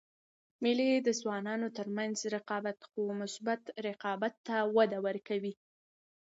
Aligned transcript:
مېلې 0.63 0.89
د 1.07 1.09
ځوانانو 1.19 1.67
تر 1.77 1.87
منځ 1.97 2.15
رقابت؛ 2.35 2.79
خو 2.89 3.01
مثبت 3.21 3.61
رقابت 3.87 4.33
ته 4.47 4.55
وده 4.75 4.97
ورکوي. 5.07 5.53